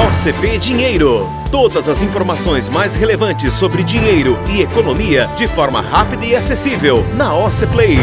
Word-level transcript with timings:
OCP 0.00 0.56
Dinheiro. 0.56 1.28
Todas 1.52 1.86
as 1.86 2.00
informações 2.00 2.70
mais 2.70 2.94
relevantes 2.94 3.52
sobre 3.52 3.84
dinheiro 3.84 4.38
e 4.50 4.62
economia 4.62 5.26
de 5.36 5.46
forma 5.46 5.82
rápida 5.82 6.24
e 6.24 6.34
acessível 6.34 7.04
na 7.14 7.36
OC 7.36 7.66
Play. 7.70 7.96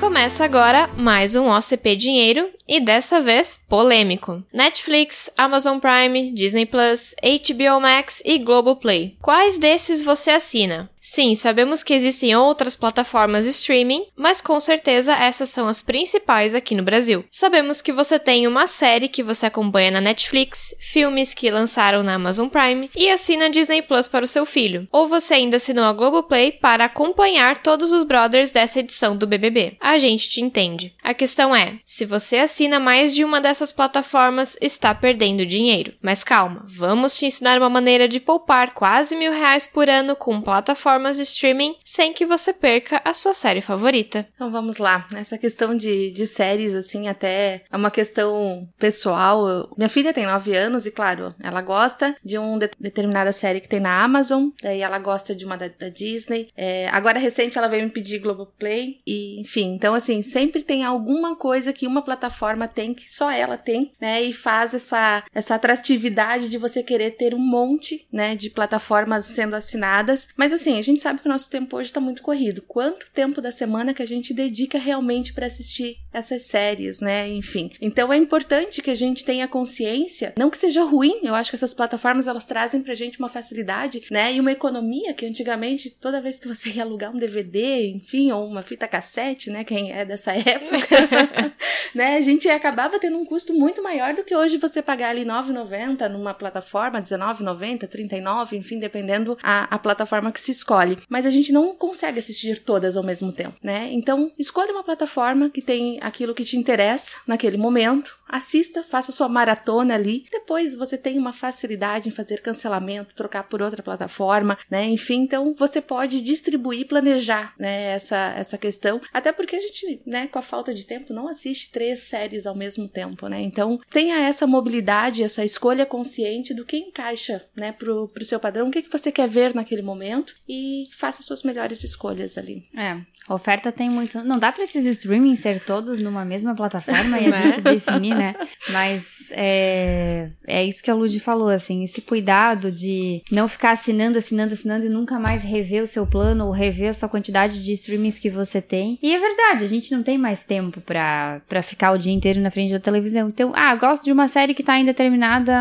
Começa 0.00 0.44
agora 0.44 0.90
mais 0.96 1.36
um 1.36 1.48
OCP 1.48 1.94
Dinheiro 1.94 2.48
e 2.66 2.80
dessa 2.80 3.20
vez 3.20 3.60
polêmico. 3.68 4.42
Netflix, 4.52 5.30
Amazon 5.38 5.78
Prime, 5.78 6.32
Disney 6.32 6.66
Plus, 6.66 7.14
HBO 7.22 7.80
Max 7.80 8.20
e 8.24 8.38
Globoplay. 8.38 9.16
Quais 9.22 9.56
desses 9.56 10.04
você 10.04 10.32
assina? 10.32 10.90
Sim, 11.08 11.36
sabemos 11.36 11.84
que 11.84 11.94
existem 11.94 12.34
outras 12.34 12.74
plataformas 12.74 13.44
de 13.44 13.50
streaming, 13.50 14.06
mas 14.16 14.40
com 14.40 14.58
certeza 14.58 15.14
essas 15.14 15.50
são 15.50 15.68
as 15.68 15.80
principais 15.80 16.52
aqui 16.52 16.74
no 16.74 16.82
Brasil. 16.82 17.24
Sabemos 17.30 17.80
que 17.80 17.92
você 17.92 18.18
tem 18.18 18.44
uma 18.44 18.66
série 18.66 19.06
que 19.06 19.22
você 19.22 19.46
acompanha 19.46 19.92
na 19.92 20.00
Netflix, 20.00 20.74
filmes 20.80 21.32
que 21.32 21.48
lançaram 21.48 22.02
na 22.02 22.14
Amazon 22.14 22.48
Prime 22.48 22.90
e 22.94 23.08
assina 23.08 23.48
Disney 23.48 23.82
Plus 23.82 24.08
para 24.08 24.24
o 24.24 24.28
seu 24.28 24.44
filho. 24.44 24.88
Ou 24.90 25.06
você 25.06 25.34
ainda 25.34 25.58
assinou 25.58 25.84
a 25.84 25.92
Globoplay 25.92 26.50
para 26.50 26.86
acompanhar 26.86 27.58
todos 27.58 27.92
os 27.92 28.02
brothers 28.02 28.50
dessa 28.50 28.80
edição 28.80 29.16
do 29.16 29.28
BBB. 29.28 29.76
A 29.80 30.00
gente 30.00 30.28
te 30.28 30.40
entende. 30.40 30.92
A 31.04 31.14
questão 31.14 31.54
é, 31.54 31.78
se 31.84 32.04
você 32.04 32.38
assina 32.38 32.80
mais 32.80 33.14
de 33.14 33.24
uma 33.24 33.40
dessas 33.40 33.70
plataformas, 33.70 34.58
está 34.60 34.92
perdendo 34.92 35.46
dinheiro. 35.46 35.94
Mas 36.02 36.24
calma, 36.24 36.64
vamos 36.66 37.16
te 37.16 37.26
ensinar 37.26 37.58
uma 37.58 37.70
maneira 37.70 38.08
de 38.08 38.18
poupar 38.18 38.74
quase 38.74 39.14
mil 39.14 39.30
reais 39.30 39.68
por 39.68 39.88
ano 39.88 40.16
com 40.16 40.40
plataformas 40.40 40.95
plataformas 40.96 41.16
de 41.16 41.22
streaming 41.22 41.76
sem 41.84 42.12
que 42.12 42.24
você 42.24 42.52
perca 42.52 43.00
a 43.04 43.12
sua 43.12 43.34
série 43.34 43.60
favorita. 43.60 44.26
Então 44.34 44.50
vamos 44.50 44.78
lá. 44.78 45.06
Essa 45.14 45.38
questão 45.38 45.76
de, 45.76 46.10
de 46.10 46.26
séries, 46.26 46.74
assim, 46.74 47.08
até 47.08 47.62
é 47.70 47.76
uma 47.76 47.90
questão 47.90 48.68
pessoal. 48.78 49.70
Minha 49.76 49.88
filha 49.88 50.12
tem 50.12 50.26
9 50.26 50.54
anos 50.54 50.86
e, 50.86 50.90
claro, 50.90 51.34
ela 51.40 51.60
gosta 51.60 52.16
de 52.24 52.38
uma 52.38 52.58
de, 52.58 52.70
determinada 52.80 53.32
série 53.32 53.60
que 53.60 53.68
tem 53.68 53.80
na 53.80 54.02
Amazon, 54.02 54.48
daí 54.62 54.80
ela 54.80 54.98
gosta 54.98 55.34
de 55.34 55.44
uma 55.44 55.56
da, 55.56 55.68
da 55.68 55.88
Disney. 55.88 56.48
É, 56.56 56.88
agora, 56.88 57.18
recente, 57.18 57.58
ela 57.58 57.68
veio 57.68 57.84
me 57.84 57.90
pedir 57.90 58.18
Globoplay, 58.18 59.00
e 59.06 59.40
enfim. 59.40 59.74
Então, 59.74 59.94
assim, 59.94 60.22
sempre 60.22 60.62
tem 60.62 60.84
alguma 60.84 61.36
coisa 61.36 61.72
que 61.72 61.86
uma 61.86 62.02
plataforma 62.02 62.66
tem 62.66 62.94
que 62.94 63.10
só 63.10 63.30
ela 63.30 63.56
tem, 63.56 63.92
né? 64.00 64.22
E 64.22 64.32
faz 64.32 64.72
essa, 64.72 65.24
essa 65.34 65.54
atratividade 65.54 66.48
de 66.48 66.58
você 66.58 66.82
querer 66.82 67.12
ter 67.12 67.34
um 67.34 67.38
monte, 67.38 68.06
né, 68.12 68.34
de 68.34 68.50
plataformas 68.50 69.26
sendo 69.26 69.54
assinadas. 69.54 70.28
Mas, 70.36 70.52
assim, 70.52 70.78
gente 70.86 71.02
sabe 71.02 71.20
que 71.20 71.28
o 71.28 71.32
nosso 71.32 71.50
tempo 71.50 71.76
hoje 71.76 71.90
está 71.90 72.00
muito 72.00 72.22
corrido. 72.22 72.62
Quanto 72.62 73.10
tempo 73.10 73.40
da 73.40 73.52
semana 73.52 73.94
que 73.94 74.02
a 74.02 74.06
gente 74.06 74.32
dedica 74.32 74.78
realmente 74.78 75.32
para 75.32 75.46
assistir 75.46 75.98
essas 76.12 76.46
séries, 76.46 77.00
né? 77.00 77.28
Enfim. 77.28 77.70
Então 77.80 78.12
é 78.12 78.16
importante 78.16 78.82
que 78.82 78.90
a 78.90 78.94
gente 78.94 79.24
tenha 79.24 79.46
consciência, 79.48 80.34
não 80.38 80.50
que 80.50 80.58
seja 80.58 80.82
ruim, 80.84 81.20
eu 81.22 81.34
acho 81.34 81.50
que 81.50 81.56
essas 81.56 81.74
plataformas 81.74 82.26
elas 82.26 82.46
trazem 82.46 82.82
pra 82.82 82.94
gente 82.94 83.18
uma 83.18 83.28
facilidade, 83.28 84.04
né? 84.10 84.32
E 84.32 84.40
uma 84.40 84.52
economia 84.52 85.12
que 85.12 85.26
antigamente 85.26 85.90
toda 85.90 86.20
vez 86.20 86.38
que 86.38 86.48
você 86.48 86.70
ia 86.70 86.82
alugar 86.82 87.12
um 87.12 87.16
DVD, 87.18 87.88
enfim, 87.88 88.32
ou 88.32 88.46
uma 88.46 88.62
fita 88.62 88.88
cassete, 88.88 89.50
né, 89.50 89.64
quem 89.64 89.92
é 89.92 90.04
dessa 90.04 90.32
época, 90.36 91.54
né, 91.94 92.16
a 92.16 92.20
gente 92.20 92.48
acabava 92.48 92.98
tendo 92.98 93.18
um 93.18 93.24
custo 93.24 93.52
muito 93.52 93.82
maior 93.82 94.14
do 94.14 94.24
que 94.24 94.34
hoje 94.34 94.58
você 94.58 94.82
pagar 94.82 95.10
ali 95.10 95.24
9,90 95.24 96.08
numa 96.08 96.34
plataforma, 96.34 97.00
19,90, 97.00 97.88
39, 97.88 98.56
enfim, 98.56 98.78
dependendo 98.78 99.36
a, 99.42 99.74
a 99.74 99.78
plataforma 99.78 100.32
que 100.32 100.40
se 100.40 100.52
escolhe. 100.52 100.65
Mas 101.08 101.24
a 101.24 101.30
gente 101.30 101.52
não 101.52 101.74
consegue 101.74 102.18
assistir 102.18 102.58
todas 102.62 102.96
ao 102.96 103.04
mesmo 103.04 103.32
tempo, 103.32 103.56
né? 103.62 103.88
Então, 103.92 104.30
escolha 104.38 104.72
uma 104.72 104.84
plataforma 104.84 105.50
que 105.50 105.62
tem 105.62 105.98
aquilo 106.00 106.34
que 106.34 106.44
te 106.44 106.56
interessa 106.56 107.18
naquele 107.26 107.56
momento, 107.56 108.16
assista, 108.28 108.82
faça 108.82 109.12
sua 109.12 109.28
maratona 109.28 109.94
ali, 109.94 110.26
depois 110.30 110.74
você 110.74 110.96
tem 110.98 111.18
uma 111.18 111.32
facilidade 111.32 112.08
em 112.08 112.12
fazer 112.12 112.40
cancelamento, 112.40 113.14
trocar 113.14 113.44
por 113.44 113.62
outra 113.62 113.82
plataforma, 113.82 114.58
né? 114.70 114.84
Enfim, 114.86 115.22
então 115.22 115.54
você 115.56 115.80
pode 115.80 116.20
distribuir, 116.20 116.86
planejar, 116.86 117.54
né, 117.58 117.94
essa, 117.94 118.34
essa 118.36 118.58
questão, 118.58 119.00
até 119.12 119.32
porque 119.32 119.56
a 119.56 119.60
gente, 119.60 120.00
né, 120.06 120.26
com 120.26 120.38
a 120.38 120.42
falta 120.42 120.74
de 120.74 120.86
tempo, 120.86 121.12
não 121.12 121.28
assiste 121.28 121.70
três 121.70 122.00
séries 122.00 122.46
ao 122.46 122.54
mesmo 122.54 122.88
tempo, 122.88 123.28
né? 123.28 123.40
Então, 123.40 123.80
tenha 123.90 124.16
essa 124.18 124.46
mobilidade, 124.46 125.22
essa 125.22 125.44
escolha 125.44 125.86
consciente 125.86 126.54
do 126.54 126.64
que 126.64 126.76
encaixa, 126.76 127.44
né, 127.54 127.72
pro, 127.72 128.08
pro 128.08 128.24
seu 128.24 128.40
padrão, 128.40 128.68
o 128.68 128.70
que, 128.70 128.82
que 128.82 128.92
você 128.92 129.12
quer 129.12 129.28
ver 129.28 129.54
naquele 129.54 129.82
momento 129.82 130.34
e 130.48 130.84
faça 130.92 131.22
suas 131.22 131.42
melhores 131.42 131.84
escolhas 131.84 132.36
ali. 132.38 132.64
É, 132.76 133.00
oferta 133.28 133.72
tem 133.72 133.90
muito. 133.90 134.22
Não 134.22 134.38
dá 134.38 134.52
para 134.52 134.64
esses 134.64 134.84
streaming 134.86 135.36
ser 135.36 135.60
todos 135.60 135.98
numa 135.98 136.24
mesma 136.24 136.54
plataforma 136.54 137.18
e 137.20 137.26
a 137.26 137.30
gente 137.30 137.60
definir, 137.60 138.15
né? 138.16 138.34
Mas 138.70 139.30
é, 139.32 140.30
é 140.46 140.64
isso 140.64 140.82
que 140.82 140.90
a 140.90 140.94
Lud 140.94 141.18
falou, 141.20 141.48
assim, 141.48 141.82
esse 141.82 142.00
cuidado 142.00 142.70
de 142.72 143.22
não 143.30 143.48
ficar 143.48 143.72
assinando, 143.72 144.18
assinando, 144.18 144.54
assinando 144.54 144.86
e 144.86 144.90
nunca 144.90 145.18
mais 145.18 145.42
rever 145.42 145.82
o 145.82 145.86
seu 145.86 146.06
plano 146.06 146.46
ou 146.46 146.52
rever 146.52 146.90
a 146.90 146.94
sua 146.94 147.08
quantidade 147.08 147.62
de 147.62 147.72
streamings 147.72 148.18
que 148.18 148.30
você 148.30 148.60
tem. 148.62 148.98
E 149.02 149.14
é 149.14 149.18
verdade, 149.18 149.64
a 149.64 149.68
gente 149.68 149.94
não 149.94 150.02
tem 150.02 150.16
mais 150.16 150.42
tempo 150.42 150.80
pra, 150.80 151.40
pra 151.48 151.62
ficar 151.62 151.92
o 151.92 151.98
dia 151.98 152.12
inteiro 152.12 152.40
na 152.40 152.50
frente 152.50 152.72
da 152.72 152.80
televisão. 152.80 153.28
Então, 153.28 153.52
ah, 153.54 153.74
gosto 153.74 154.04
de 154.04 154.12
uma 154.12 154.28
série 154.28 154.54
que 154.54 154.62
tá 154.62 154.78
indeterminada, 154.78 155.52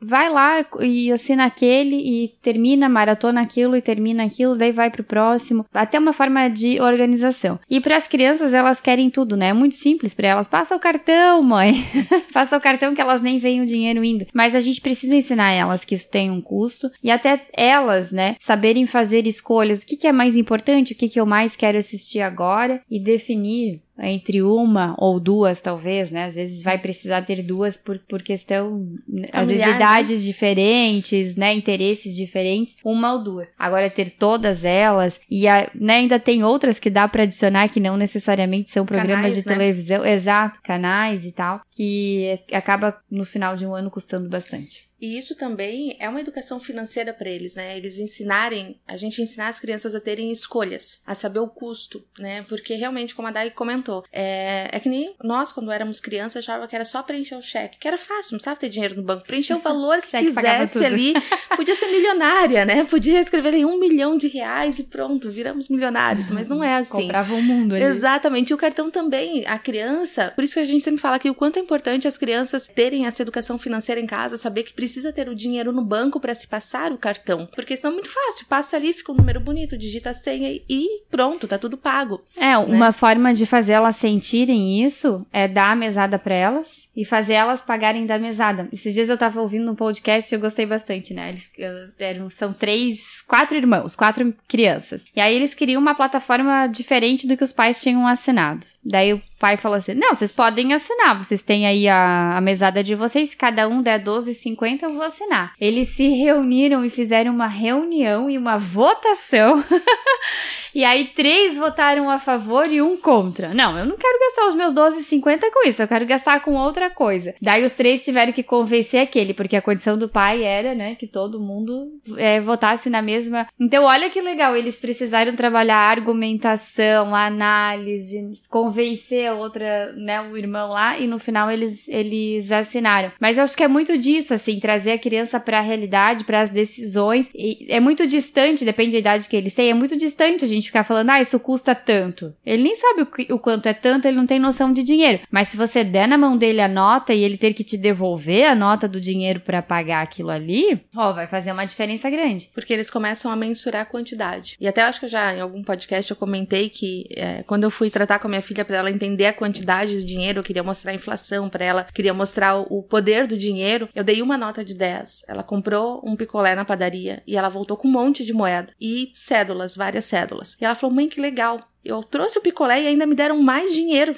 vai 0.00 0.30
lá 0.30 0.64
e 0.80 1.10
assina 1.10 1.44
aquele 1.46 1.96
e 1.96 2.28
termina, 2.42 2.88
maratona 2.88 3.40
aquilo 3.40 3.76
e 3.76 3.82
termina 3.82 4.16
naquilo, 4.16 4.56
daí 4.56 4.72
vai 4.72 4.90
pro 4.90 5.04
próximo. 5.04 5.64
Até 5.72 5.98
uma 5.98 6.12
forma 6.12 6.48
de 6.48 6.80
organização. 6.80 7.58
E 7.70 7.80
para 7.80 7.96
as 7.96 8.08
crianças, 8.08 8.52
elas 8.52 8.80
querem 8.80 9.08
tudo, 9.08 9.36
né? 9.36 9.48
É 9.48 9.52
muito 9.52 9.76
simples 9.76 10.14
para 10.14 10.28
elas. 10.28 10.48
Passa 10.48 10.74
o 10.74 10.80
cartão, 10.80 11.42
mãe. 11.42 11.85
Passa 12.32 12.56
o 12.56 12.60
cartão 12.60 12.94
que 12.94 13.00
elas 13.00 13.22
nem 13.22 13.38
veem 13.38 13.60
o 13.60 13.66
dinheiro 13.66 14.04
indo. 14.04 14.26
Mas 14.32 14.54
a 14.54 14.60
gente 14.60 14.80
precisa 14.80 15.16
ensinar 15.16 15.52
elas 15.52 15.84
que 15.84 15.94
isso 15.94 16.10
tem 16.10 16.30
um 16.30 16.40
custo 16.40 16.90
e 17.02 17.10
até 17.10 17.46
elas, 17.52 18.12
né, 18.12 18.36
saberem 18.38 18.86
fazer 18.86 19.26
escolhas. 19.26 19.82
O 19.82 19.86
que, 19.86 19.96
que 19.96 20.06
é 20.06 20.12
mais 20.12 20.36
importante, 20.36 20.92
o 20.92 20.96
que, 20.96 21.08
que 21.08 21.20
eu 21.20 21.26
mais 21.26 21.56
quero 21.56 21.78
assistir 21.78 22.20
agora 22.20 22.80
e 22.90 23.00
definir 23.00 23.80
entre 23.98 24.42
uma 24.42 24.94
ou 24.98 25.18
duas, 25.18 25.60
talvez, 25.60 26.10
né? 26.10 26.24
Às 26.24 26.34
vezes 26.34 26.62
vai 26.62 26.78
precisar 26.78 27.22
ter 27.22 27.42
duas 27.42 27.76
por, 27.76 27.98
por 28.00 28.22
questão, 28.22 28.94
Familiar, 29.06 29.30
às 29.32 29.48
vezes, 29.48 29.66
né? 29.66 29.74
idades 29.74 30.20
né? 30.20 30.26
diferentes, 30.26 31.36
né? 31.36 31.54
Interesses 31.54 32.14
diferentes, 32.14 32.76
uma 32.84 33.14
ou 33.14 33.24
duas. 33.24 33.48
Agora, 33.58 33.90
ter 33.90 34.10
todas 34.10 34.64
elas, 34.64 35.20
e 35.30 35.48
a, 35.48 35.70
né, 35.74 35.96
ainda 35.96 36.18
tem 36.18 36.44
outras 36.44 36.78
que 36.78 36.90
dá 36.90 37.08
para 37.08 37.22
adicionar 37.22 37.68
que 37.68 37.80
não 37.80 37.96
necessariamente 37.96 38.70
são 38.70 38.84
programas 38.84 39.16
canais, 39.16 39.34
de 39.34 39.48
né? 39.48 39.54
televisão, 39.54 40.04
exato, 40.04 40.60
canais 40.62 41.24
e 41.24 41.32
tal, 41.32 41.60
que 41.74 42.38
acaba 42.52 42.96
no 43.10 43.24
final 43.24 43.56
de 43.56 43.66
um 43.66 43.74
ano 43.74 43.90
custando 43.90 44.28
bastante. 44.28 44.85
E 45.00 45.18
isso 45.18 45.34
também 45.34 45.96
é 46.00 46.08
uma 46.08 46.20
educação 46.20 46.58
financeira 46.58 47.12
para 47.12 47.28
eles, 47.28 47.56
né? 47.56 47.76
Eles 47.76 47.98
ensinarem, 47.98 48.80
a 48.86 48.96
gente 48.96 49.20
ensinar 49.20 49.48
as 49.48 49.60
crianças 49.60 49.94
a 49.94 50.00
terem 50.00 50.30
escolhas, 50.32 51.02
a 51.06 51.14
saber 51.14 51.38
o 51.38 51.48
custo, 51.48 52.04
né? 52.18 52.42
Porque 52.48 52.74
realmente, 52.74 53.14
como 53.14 53.28
a 53.28 53.30
Dai 53.30 53.50
comentou, 53.50 54.04
é, 54.12 54.68
é 54.72 54.80
que 54.80 54.88
nem 54.88 55.14
nós, 55.22 55.52
quando 55.52 55.70
éramos 55.70 56.00
crianças, 56.00 56.44
achava 56.44 56.66
que 56.66 56.74
era 56.74 56.84
só 56.84 57.02
preencher 57.02 57.36
o 57.36 57.42
cheque, 57.42 57.78
que 57.78 57.86
era 57.86 57.98
fácil, 57.98 58.32
não 58.32 58.38
precisava 58.38 58.58
ter 58.58 58.68
dinheiro 58.68 58.96
no 58.96 59.02
banco, 59.02 59.26
preencher 59.26 59.54
o 59.54 59.60
valor 59.60 60.00
que 60.02 60.16
quisesse 60.18 60.84
ali, 60.84 61.14
podia 61.54 61.76
ser 61.76 61.88
milionária, 61.88 62.64
né? 62.64 62.84
Podia 62.84 63.20
escrever 63.20 63.54
aí 63.54 63.64
um 63.64 63.78
milhão 63.78 64.16
de 64.16 64.28
reais 64.28 64.78
e 64.78 64.84
pronto, 64.84 65.30
viramos 65.30 65.68
milionários, 65.68 66.30
mas 66.30 66.48
não 66.48 66.64
é 66.64 66.74
assim. 66.76 67.02
Comprava 67.02 67.34
o 67.34 67.42
mundo 67.42 67.74
ali. 67.74 67.84
Exatamente, 67.84 68.50
e 68.50 68.54
o 68.54 68.58
cartão 68.58 68.90
também, 68.90 69.44
a 69.46 69.58
criança, 69.58 70.32
por 70.34 70.42
isso 70.42 70.54
que 70.54 70.60
a 70.60 70.64
gente 70.64 70.82
sempre 70.82 71.00
fala 71.00 71.18
que 71.18 71.28
o 71.28 71.34
quanto 71.34 71.58
é 71.58 71.60
importante 71.60 72.08
as 72.08 72.16
crianças 72.16 72.66
terem 72.66 73.06
essa 73.06 73.20
educação 73.20 73.58
financeira 73.58 74.00
em 74.00 74.06
casa, 74.06 74.38
saber 74.38 74.62
que 74.62 74.72
precisa 74.72 74.85
ter 75.12 75.28
o 75.28 75.34
dinheiro 75.34 75.72
no 75.72 75.84
banco 75.84 76.20
para 76.20 76.34
se 76.34 76.46
passar 76.46 76.92
o 76.92 76.98
cartão. 76.98 77.48
Porque 77.54 77.76
senão 77.76 77.92
é 77.92 77.94
muito 77.94 78.10
fácil. 78.10 78.46
Passa 78.46 78.76
ali, 78.76 78.92
fica 78.92 79.12
um 79.12 79.16
número 79.16 79.40
bonito, 79.40 79.76
digita 79.76 80.10
a 80.10 80.14
senha 80.14 80.60
e 80.68 81.02
pronto, 81.10 81.46
tá 81.46 81.58
tudo 81.58 81.76
pago. 81.76 82.22
É, 82.36 82.40
né? 82.40 82.56
uma 82.56 82.92
forma 82.92 83.32
de 83.32 83.46
fazer 83.46 83.72
elas 83.72 83.96
sentirem 83.96 84.82
isso 84.84 85.26
é 85.32 85.46
dar 85.48 85.72
a 85.72 85.76
mesada 85.76 86.18
para 86.18 86.34
elas 86.34 86.85
e 86.96 87.04
fazer 87.04 87.34
elas 87.34 87.62
pagarem 87.62 88.06
da 88.06 88.18
mesada. 88.18 88.68
Esses 88.72 88.94
dias 88.94 89.08
eu 89.08 89.18
tava 89.18 89.40
ouvindo 89.40 89.70
um 89.70 89.74
podcast 89.74 90.32
e 90.32 90.36
eu 90.36 90.40
gostei 90.40 90.64
bastante, 90.64 91.12
né? 91.12 91.28
Eles, 91.28 91.52
eram, 91.98 92.30
são 92.30 92.52
três, 92.52 93.20
quatro 93.28 93.56
irmãos, 93.56 93.94
quatro 93.94 94.34
crianças. 94.48 95.04
E 95.14 95.20
aí 95.20 95.34
eles 95.34 95.54
queriam 95.54 95.80
uma 95.80 95.94
plataforma 95.94 96.66
diferente 96.66 97.26
do 97.26 97.36
que 97.36 97.44
os 97.44 97.52
pais 97.52 97.82
tinham 97.82 98.06
assinado. 98.06 98.66
Daí 98.82 99.12
o 99.12 99.22
pai 99.38 99.56
falou 99.56 99.76
assim: 99.76 99.94
Não, 99.94 100.14
vocês 100.14 100.32
podem 100.32 100.72
assinar, 100.72 101.22
vocês 101.22 101.42
têm 101.42 101.66
aí 101.66 101.88
a, 101.88 102.36
a 102.36 102.40
mesada 102.40 102.82
de 102.82 102.94
vocês, 102.94 103.34
cada 103.34 103.68
um 103.68 103.82
der 103.82 104.02
12,50, 104.02 104.82
eu 104.82 104.94
vou 104.94 105.02
assinar. 105.02 105.52
Eles 105.60 105.88
se 105.88 106.08
reuniram 106.08 106.84
e 106.84 106.88
fizeram 106.88 107.34
uma 107.34 107.48
reunião 107.48 108.30
e 108.30 108.38
uma 108.38 108.58
votação. 108.58 109.62
e 110.76 110.84
aí 110.84 111.06
três 111.06 111.56
votaram 111.56 112.10
a 112.10 112.18
favor 112.18 112.70
e 112.70 112.82
um 112.82 112.98
contra. 112.98 113.54
Não, 113.54 113.78
eu 113.78 113.86
não 113.86 113.96
quero 113.96 114.18
gastar 114.20 114.46
os 114.46 114.54
meus 114.54 114.74
12,50 114.74 115.50
com 115.50 115.66
isso, 115.66 115.80
eu 115.80 115.88
quero 115.88 116.04
gastar 116.04 116.40
com 116.40 116.54
outra 116.54 116.90
coisa. 116.90 117.34
Daí 117.40 117.64
os 117.64 117.72
três 117.72 118.04
tiveram 118.04 118.30
que 118.30 118.42
convencer 118.42 119.00
aquele, 119.00 119.32
porque 119.32 119.56
a 119.56 119.62
condição 119.62 119.96
do 119.96 120.06
pai 120.06 120.42
era, 120.42 120.74
né, 120.74 120.94
que 120.94 121.06
todo 121.06 121.40
mundo 121.40 121.88
é, 122.18 122.42
votasse 122.42 122.90
na 122.90 123.00
mesma. 123.00 123.48
Então, 123.58 123.84
olha 123.84 124.10
que 124.10 124.20
legal, 124.20 124.54
eles 124.54 124.78
precisaram 124.78 125.34
trabalhar 125.34 125.78
argumentação, 125.78 127.14
análise, 127.14 128.20
convencer 128.50 129.28
a 129.28 129.34
outra, 129.34 129.94
né, 129.94 130.20
o 130.20 130.36
irmão 130.36 130.68
lá, 130.68 130.98
e 130.98 131.06
no 131.06 131.18
final 131.18 131.50
eles, 131.50 131.88
eles 131.88 132.52
assinaram. 132.52 133.12
Mas 133.18 133.38
eu 133.38 133.44
acho 133.44 133.56
que 133.56 133.64
é 133.64 133.68
muito 133.68 133.96
disso, 133.96 134.34
assim, 134.34 134.60
trazer 134.60 134.92
a 134.92 134.98
criança 134.98 135.40
para 135.40 135.56
a 135.56 135.62
realidade, 135.62 136.24
para 136.24 136.42
as 136.42 136.50
decisões. 136.50 137.30
E 137.34 137.66
é 137.70 137.80
muito 137.80 138.06
distante, 138.06 138.62
depende 138.62 138.92
da 138.92 138.98
idade 138.98 139.26
que 139.26 139.36
eles 139.36 139.54
têm, 139.54 139.70
é 139.70 139.74
muito 139.74 139.96
distante 139.96 140.44
a 140.44 140.48
gente 140.48 140.65
ficar 140.66 140.84
falando, 140.84 141.10
ah, 141.10 141.20
isso 141.20 141.38
custa 141.38 141.74
tanto. 141.74 142.34
Ele 142.44 142.62
nem 142.62 142.74
sabe 142.74 143.02
o, 143.02 143.34
o 143.34 143.38
quanto 143.38 143.66
é 143.66 143.74
tanto, 143.74 144.06
ele 144.06 144.16
não 144.16 144.26
tem 144.26 144.38
noção 144.38 144.72
de 144.72 144.82
dinheiro. 144.82 145.20
Mas 145.30 145.48
se 145.48 145.56
você 145.56 145.82
der 145.82 146.08
na 146.08 146.18
mão 146.18 146.36
dele 146.36 146.60
a 146.60 146.68
nota 146.68 147.12
e 147.12 147.22
ele 147.22 147.36
ter 147.36 147.52
que 147.54 147.64
te 147.64 147.76
devolver 147.76 148.48
a 148.48 148.54
nota 148.54 148.88
do 148.88 149.00
dinheiro 149.00 149.40
para 149.40 149.62
pagar 149.62 150.02
aquilo 150.02 150.30
ali, 150.30 150.80
ó, 150.94 151.12
vai 151.12 151.26
fazer 151.26 151.52
uma 151.52 151.64
diferença 151.64 152.08
grande. 152.10 152.50
Porque 152.54 152.72
eles 152.72 152.90
começam 152.90 153.30
a 153.30 153.36
mensurar 153.36 153.82
a 153.82 153.86
quantidade. 153.86 154.56
E 154.60 154.66
até 154.68 154.82
acho 154.82 155.00
que 155.00 155.08
já 155.08 155.34
em 155.34 155.40
algum 155.40 155.62
podcast 155.62 156.10
eu 156.10 156.16
comentei 156.16 156.68
que 156.68 157.06
é, 157.16 157.42
quando 157.44 157.64
eu 157.64 157.70
fui 157.70 157.90
tratar 157.90 158.18
com 158.18 158.26
a 158.26 158.30
minha 158.30 158.42
filha 158.42 158.64
para 158.64 158.76
ela 158.76 158.90
entender 158.90 159.26
a 159.26 159.32
quantidade 159.32 159.96
do 159.96 160.04
dinheiro, 160.04 160.40
eu 160.40 160.44
queria 160.44 160.62
mostrar 160.62 160.92
a 160.92 160.94
inflação 160.94 161.48
para 161.48 161.64
ela, 161.64 161.84
queria 161.84 162.14
mostrar 162.14 162.56
o 162.56 162.82
poder 162.82 163.26
do 163.26 163.36
dinheiro, 163.36 163.88
eu 163.94 164.04
dei 164.04 164.22
uma 164.22 164.38
nota 164.38 164.64
de 164.64 164.74
10. 164.74 165.24
Ela 165.28 165.42
comprou 165.42 166.02
um 166.04 166.16
picolé 166.16 166.54
na 166.54 166.64
padaria 166.64 167.22
e 167.26 167.36
ela 167.36 167.48
voltou 167.48 167.76
com 167.76 167.88
um 167.88 167.92
monte 167.92 168.24
de 168.24 168.32
moeda 168.32 168.72
e 168.80 169.10
cédulas, 169.14 169.76
várias 169.76 170.04
cédulas. 170.04 170.55
E 170.60 170.64
ela 170.64 170.74
falou: 170.74 170.94
"Mãe, 170.94 171.08
que 171.08 171.20
legal 171.20 171.68
eu 171.86 172.02
trouxe 172.02 172.38
o 172.38 172.42
picolé 172.42 172.82
e 172.82 172.86
ainda 172.86 173.06
me 173.06 173.14
deram 173.14 173.40
mais 173.40 173.72
dinheiro, 173.72 174.14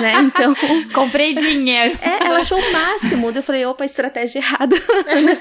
né? 0.00 0.14
Então. 0.22 0.54
Comprei 0.92 1.34
dinheiro. 1.34 1.98
É, 2.00 2.26
ela 2.26 2.38
achou 2.38 2.58
o 2.58 2.72
máximo. 2.72 3.30
Eu 3.30 3.42
falei, 3.42 3.64
opa, 3.64 3.84
estratégia 3.84 4.38
errada. 4.38 4.76